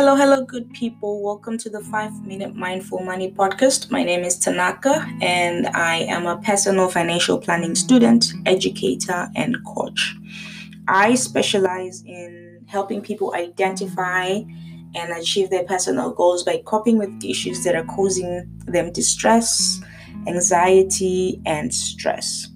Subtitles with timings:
[0.00, 1.22] Hello, hello, good people.
[1.22, 3.90] Welcome to the 5 Minute Mindful Money podcast.
[3.90, 10.16] My name is Tanaka, and I am a personal financial planning student, educator, and coach.
[10.88, 14.40] I specialize in helping people identify
[14.94, 19.82] and achieve their personal goals by coping with issues that are causing them distress,
[20.26, 22.48] anxiety, and stress.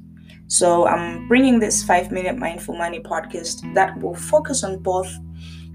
[0.47, 5.15] So, I'm bringing this 5 Minute Mindful Money podcast that will focus on both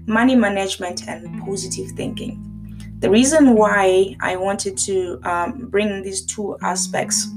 [0.06, 2.46] money management and positive thinking.
[3.00, 7.28] The reason why I wanted to um, bring these two aspects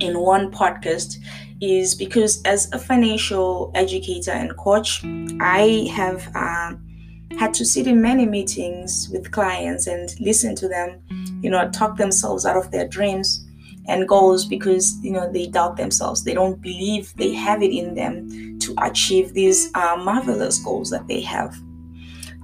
[0.00, 1.18] in one podcast
[1.60, 5.02] is because, as a financial educator and coach,
[5.40, 6.74] I have uh,
[7.38, 11.00] had to sit in many meetings with clients and listen to them,
[11.42, 13.44] you know, talk themselves out of their dreams
[13.86, 17.94] and goals because you know they doubt themselves they don't believe they have it in
[17.94, 21.54] them to achieve these uh, marvelous goals that they have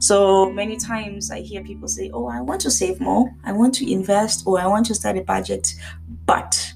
[0.01, 3.75] so many times I hear people say, Oh, I want to save more, I want
[3.75, 5.75] to invest, or I want to start a budget,
[6.25, 6.73] but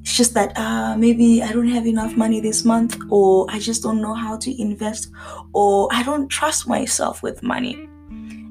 [0.00, 3.84] it's just that uh, maybe I don't have enough money this month, or I just
[3.84, 5.08] don't know how to invest,
[5.52, 7.88] or I don't trust myself with money.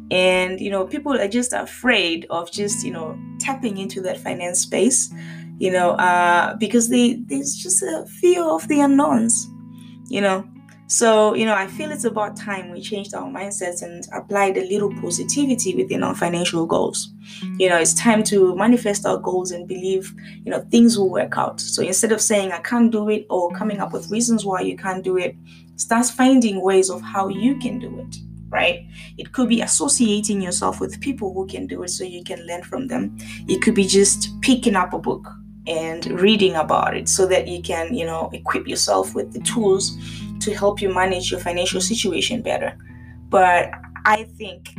[0.10, 4.62] And you know, people are just afraid of just you know tapping into that finance
[4.62, 5.14] space,
[5.58, 9.50] you know, uh, because they there's just a fear of the unknowns,
[10.08, 10.48] you know.
[10.90, 14.68] So, you know, I feel it's about time we changed our mindsets and applied a
[14.68, 17.14] little positivity within our financial goals.
[17.59, 20.12] You know, it's time to manifest our goals and believe,
[20.44, 21.62] you know, things will work out.
[21.62, 24.76] So instead of saying, I can't do it or coming up with reasons why you
[24.76, 25.36] can't do it,
[25.76, 28.17] start finding ways of how you can do it
[28.52, 28.84] right?
[29.20, 32.64] It could be associating yourself with people who can do it so you can learn
[32.64, 33.16] from them.
[33.48, 35.28] It could be just picking up a book
[35.67, 39.95] and reading about it so that you can, you know, equip yourself with the tools
[40.42, 42.78] to help you manage your financial situation better.
[43.30, 43.72] But
[44.06, 44.73] I think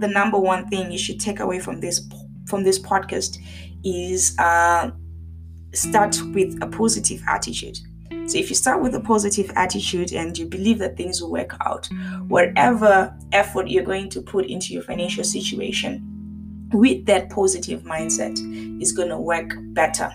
[0.00, 2.06] the number one thing you should take away from this
[2.46, 3.38] from this podcast
[3.84, 4.90] is uh,
[5.74, 7.78] start with a positive attitude.
[8.26, 11.56] So if you start with a positive attitude and you believe that things will work
[11.64, 11.88] out,
[12.26, 16.04] whatever effort you're going to put into your financial situation,
[16.72, 18.38] with that positive mindset
[18.82, 20.10] is going to work better.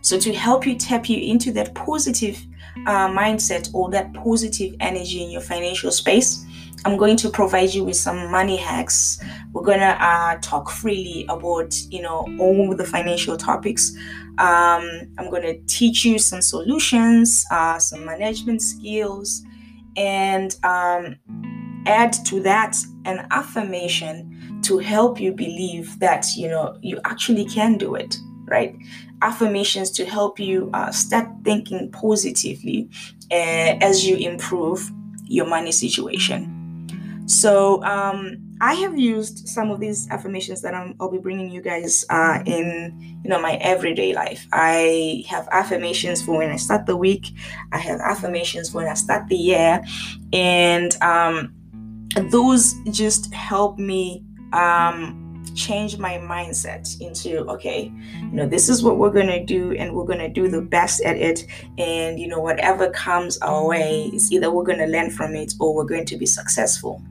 [0.00, 2.38] So to help you tap you into that positive
[2.86, 6.44] uh, mindset or that positive energy in your financial space,
[6.84, 9.18] I'm going to provide you with some money hacks.
[9.52, 13.92] We're gonna uh, talk freely about you know all the financial topics.
[14.38, 19.42] Um, I'm gonna teach you some solutions, uh, some management skills,
[19.96, 21.16] and um,
[21.86, 27.78] add to that an affirmation to help you believe that you know you actually can
[27.78, 28.16] do it.
[28.44, 28.76] Right?
[29.22, 32.88] Affirmations to help you uh, start thinking positively
[33.30, 34.90] uh, as you improve
[35.24, 36.52] your money situation.
[37.26, 41.60] So, um, I have used some of these affirmations that i will be bringing you
[41.60, 44.46] guys uh, in, you know, my everyday life.
[44.52, 47.32] I have affirmations for when I start the week.
[47.72, 49.84] I have affirmations for when I start the year,
[50.32, 51.54] and um,
[52.30, 54.24] those just help me
[54.54, 59.72] um, change my mindset into okay you know this is what we're going to do
[59.72, 61.46] and we're going to do the best at it.
[61.78, 65.54] And you know whatever comes our way is either we're going to learn from it
[65.60, 67.02] or we're going to be successful.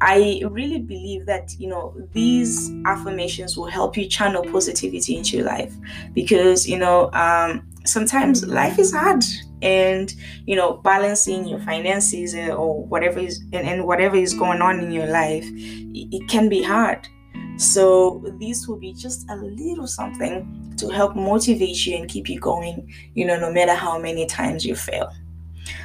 [0.00, 5.46] I really believe that you know these affirmations will help you channel positivity into your
[5.46, 5.74] life
[6.12, 9.22] because you know um, sometimes life is hard
[9.62, 10.14] and
[10.46, 14.80] you know balancing your finances uh, or whatever is and, and whatever is going on
[14.80, 17.08] in your life it, it can be hard
[17.56, 22.40] so, this will be just a little something to help motivate you and keep you
[22.40, 25.12] going, you know, no matter how many times you fail.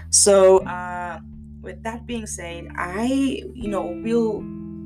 [0.09, 1.19] So, uh,
[1.61, 4.43] with that being said, I, you know, will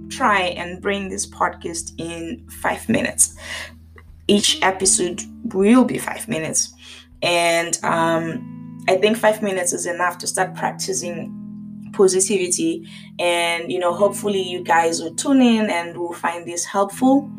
[0.10, 3.36] try and bring this podcast in five minutes.
[4.28, 5.22] Each episode
[5.54, 6.74] will be five minutes.
[7.22, 11.43] And um, I think five minutes is enough to start practicing
[11.94, 12.90] positivity.
[13.20, 17.32] And you know hopefully you guys will tune in and will find this helpful.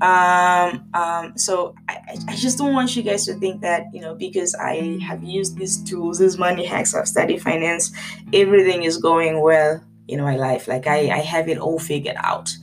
[0.00, 1.98] Um, um, so I,
[2.28, 5.56] I just don't want you guys to think that you know because i have used
[5.56, 7.92] these tools these money hacks i've studied finance
[8.32, 10.68] everything is going well in my life.
[10.68, 12.54] Like I, I have it all figured out.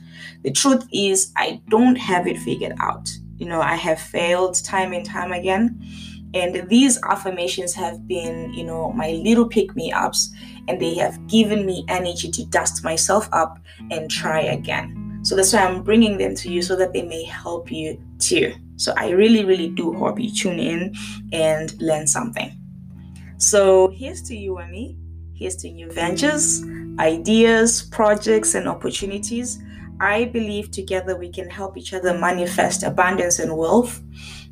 [0.42, 3.08] The truth is i don't have it figured out.
[3.38, 5.80] You know i have failed time and time again
[6.34, 10.32] and these affirmations have been you know my little pick me ups
[10.68, 13.58] and they have given me energy to dust myself up
[13.90, 15.20] and try again.
[15.22, 18.54] So that's why I'm bringing them to you so that they may help you too.
[18.76, 20.94] So I really, really do hope you tune in
[21.32, 22.56] and learn something.
[23.36, 24.96] So here's to you and me.
[25.34, 26.64] Here's to new ventures,
[26.98, 29.60] ideas, projects, and opportunities.
[30.00, 34.00] I believe together we can help each other manifest abundance and wealth.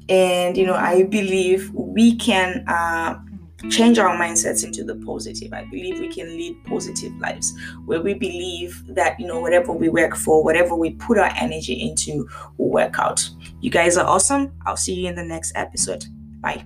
[0.08, 3.20] And, you know, I believe we can uh,
[3.68, 5.52] change our mindsets into the positive.
[5.52, 7.52] I believe we can lead positive lives
[7.84, 11.74] where we believe that, you know, whatever we work for, whatever we put our energy
[11.74, 13.28] into will work out.
[13.60, 14.52] You guys are awesome.
[14.66, 16.06] I'll see you in the next episode.
[16.40, 16.64] Bye.